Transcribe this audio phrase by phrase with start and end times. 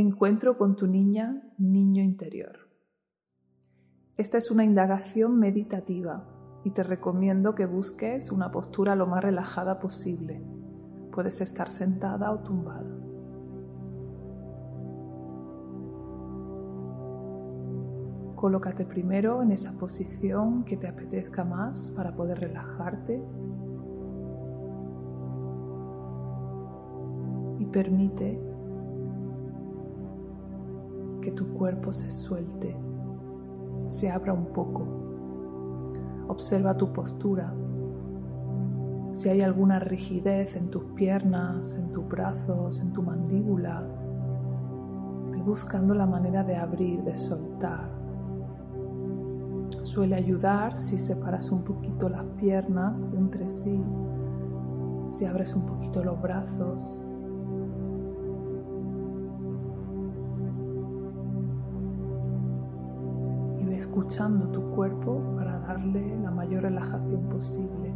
[0.00, 2.70] Encuentro con tu niña, niño interior.
[4.16, 6.24] Esta es una indagación meditativa
[6.62, 10.40] y te recomiendo que busques una postura lo más relajada posible.
[11.10, 12.96] Puedes estar sentada o tumbada.
[18.36, 23.20] Colócate primero en esa posición que te apetezca más para poder relajarte
[27.58, 28.47] y permite
[31.28, 32.74] que tu cuerpo se suelte,
[33.88, 34.88] se abra un poco.
[36.26, 37.52] Observa tu postura.
[39.12, 43.86] Si hay alguna rigidez en tus piernas, en tus brazos, en tu mandíbula,
[45.30, 47.90] ve buscando la manera de abrir, de soltar.
[49.82, 53.84] Suele ayudar si separas un poquito las piernas entre sí,
[55.10, 57.04] si abres un poquito los brazos,
[63.98, 67.92] escuchando tu cuerpo para darle la mayor relajación posible.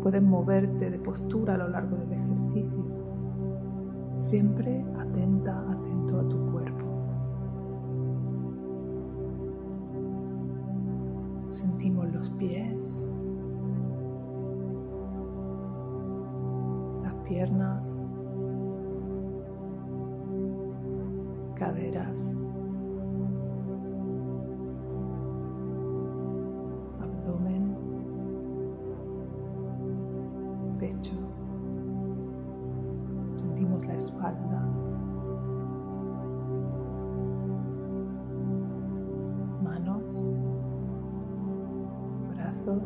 [0.00, 2.94] Puedes moverte de postura a lo largo del ejercicio,
[4.16, 6.84] siempre atenta, atento a tu cuerpo.
[11.50, 13.12] Sentimos los pies,
[17.02, 18.06] las piernas,
[21.56, 22.41] caderas.
[42.64, 42.82] Brazos,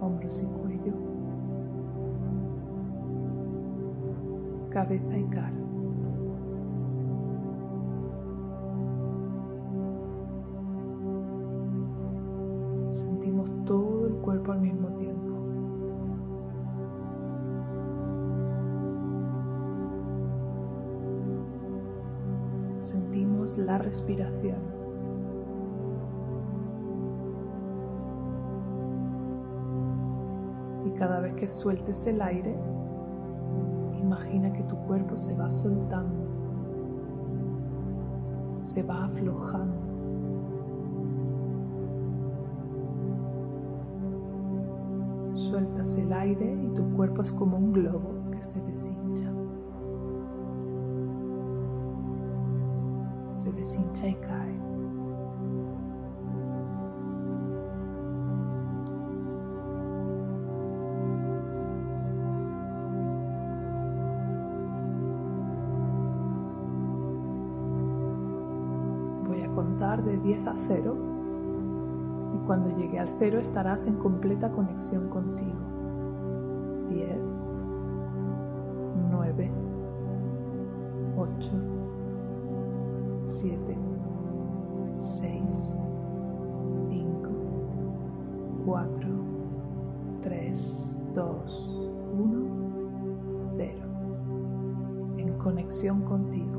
[0.00, 0.92] hombros y cuello,
[4.70, 5.58] cabeza y cara.
[14.28, 15.28] cuerpo al mismo tiempo.
[22.78, 24.87] Sentimos la respiración.
[30.98, 32.56] Cada vez que sueltes el aire,
[34.00, 36.26] imagina que tu cuerpo se va soltando,
[38.62, 39.76] se va aflojando.
[45.34, 49.32] Sueltas el aire y tu cuerpo es como un globo que se deshincha.
[53.34, 54.47] Se deshincha y cae.
[70.28, 70.94] 10 a 0
[72.46, 75.56] cuando llegue al cero estarás en completa conexión contigo.
[76.90, 77.18] 10,
[79.10, 79.50] 9,
[81.16, 81.50] 8,
[83.24, 83.78] 7,
[85.00, 85.76] 6,
[86.90, 87.30] 5,
[88.66, 89.08] 4,
[90.22, 92.46] 3, 2, 1,
[93.56, 93.78] 0.
[95.16, 96.57] En conexión contigo.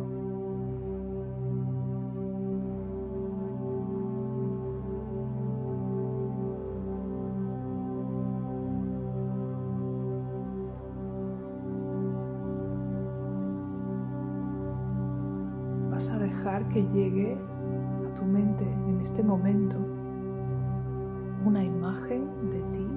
[16.73, 17.37] Que llegue
[18.07, 19.75] a tu mente en este momento
[21.45, 22.87] una imagen de ti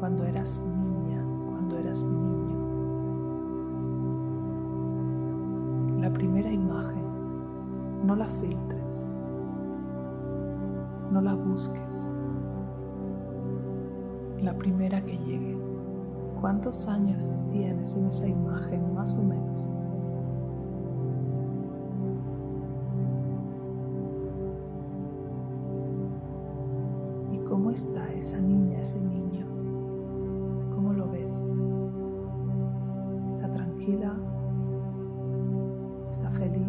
[0.00, 2.54] cuando eras niña, cuando eras niño.
[6.00, 7.04] La primera imagen,
[8.06, 9.06] no la filtres,
[11.10, 12.16] no la busques.
[14.40, 15.58] La primera que llegue.
[16.40, 19.73] ¿Cuántos años tienes en esa imagen más o menos?
[27.74, 29.46] Está esa niña, ese niño?
[30.74, 31.40] ¿Cómo lo ves?
[33.34, 34.16] ¿Está tranquila?
[36.08, 36.68] ¿Está feliz?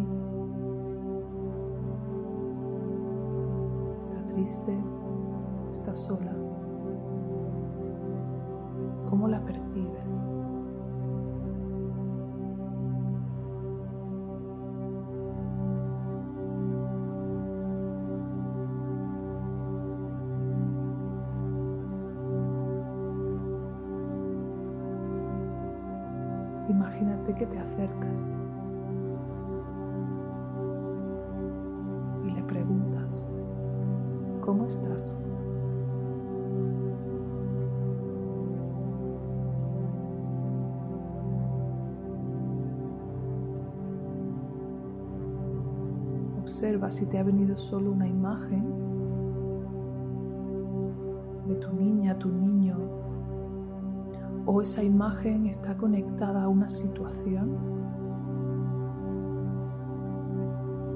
[4.00, 4.76] ¿Está triste?
[5.72, 6.34] ¿Está sola?
[9.08, 10.35] ¿Cómo la percibes?
[27.38, 28.32] Que te acercas
[32.24, 33.26] y le preguntas,
[34.40, 35.22] ¿cómo estás?
[46.40, 48.64] Observa si te ha venido solo una imagen
[51.46, 52.76] de tu niña, tu niño,
[54.46, 57.58] o esa imagen está conectada a una situación.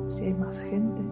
[0.06, 1.02] Si hay más gente.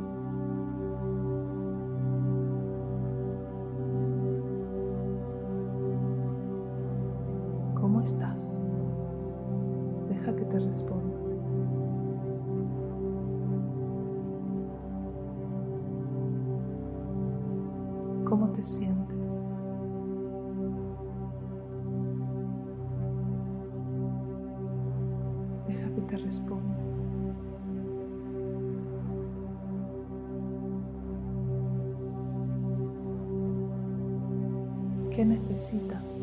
[35.19, 36.21] ¿Qué necesitas?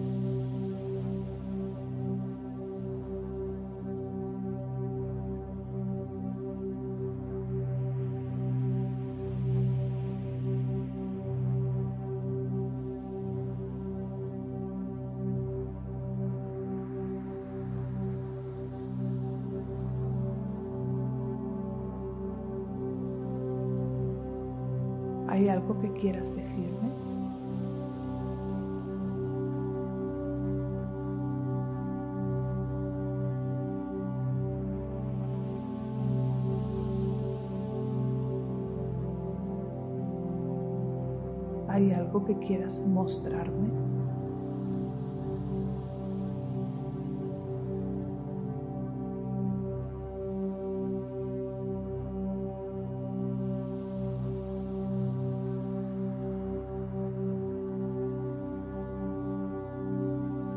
[25.28, 27.05] ¿Hay algo que quieras decirme?
[42.26, 43.70] Que quieras mostrarme?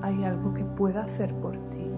[0.03, 1.93] ¿Hay algo que pueda hacer por ti?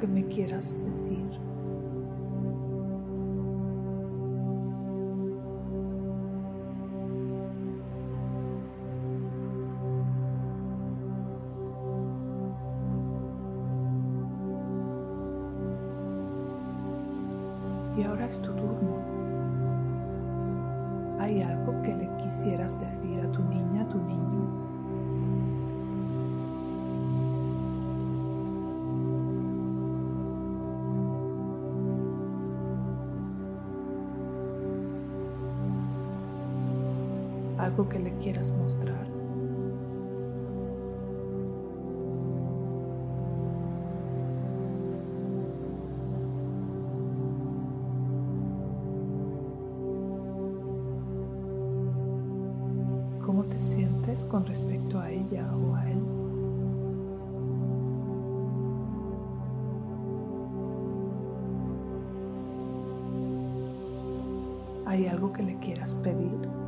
[0.00, 1.30] Que me quieras decir?
[17.98, 18.96] Y ahora es tu turno.
[21.18, 24.69] ¿Hay algo que le quisieras decir a tu niña, a tu niño?
[37.80, 39.06] Algo que le quieras mostrar.
[53.24, 55.98] ¿Cómo te sientes con respecto a ella o a él?
[64.84, 66.59] ¿Hay algo que le quieras pedir?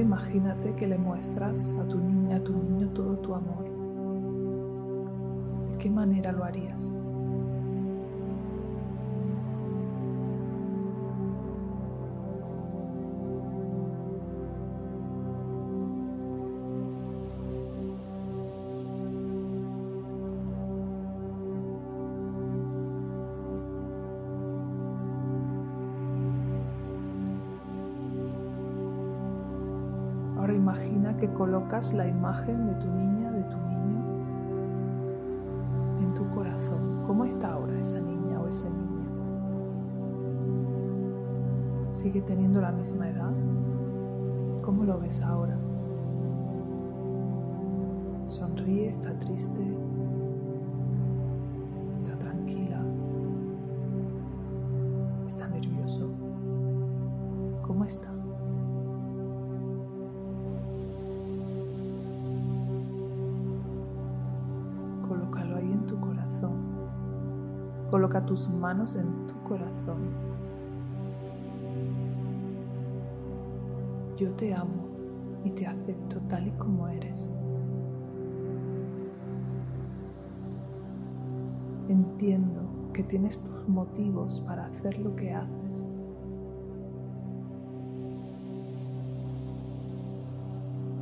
[0.00, 3.64] Imagínate que le muestras a tu niña, a tu niño todo tu amor.
[5.72, 6.92] ¿De qué manera lo harías?
[30.54, 33.68] Imagina que colocas la imagen de tu niña, de tu niño,
[37.06, 39.08] ¿Cómo está ahora esa niña o ese niño?
[41.90, 43.32] ¿Sigue teniendo la misma edad?
[44.62, 45.56] ¿Cómo lo ves ahora?
[48.26, 49.58] Sonríe, está triste,
[68.08, 69.98] Coloca tus manos en tu corazón
[74.16, 74.88] Yo te amo
[75.44, 77.34] y te acepto tal y como eres.
[81.90, 82.62] Entiendo
[82.94, 85.82] que tienes tus motivos para hacer lo que haces.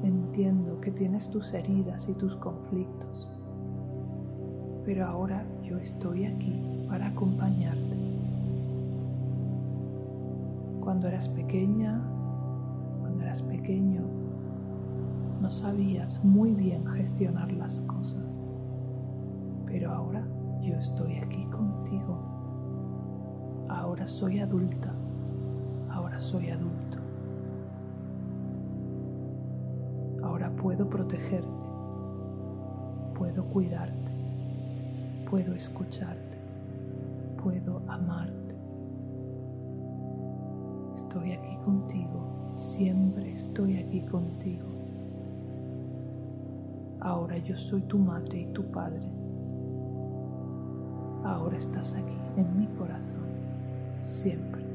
[0.02, 3.30] Entiendo que tienes tus heridas y tus conflictos.
[4.84, 7.96] Pero ahora yo estoy aquí para acompañarte.
[10.80, 12.00] Cuando eras pequeña,
[13.42, 14.02] pequeño,
[15.40, 18.36] no sabías muy bien gestionar las cosas,
[19.66, 20.24] pero ahora
[20.62, 22.16] yo estoy aquí contigo.
[23.68, 24.94] Ahora soy adulta,
[25.90, 26.98] ahora soy adulto.
[30.22, 31.48] Ahora puedo protegerte,
[33.18, 34.12] puedo cuidarte,
[35.28, 36.35] puedo escucharte,
[37.46, 38.56] puedo amarte.
[40.96, 42.26] Estoy aquí contigo
[42.56, 44.66] Siempre estoy aquí contigo.
[47.00, 49.06] Ahora yo soy tu madre y tu padre.
[51.22, 53.26] Ahora estás aquí en mi corazón,
[54.02, 54.65] siempre.